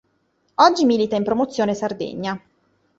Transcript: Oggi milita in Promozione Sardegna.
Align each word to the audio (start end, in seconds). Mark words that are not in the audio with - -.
Oggi 0.55 0.83
milita 0.85 1.15
in 1.15 1.23
Promozione 1.23 1.75
Sardegna. 1.75 2.41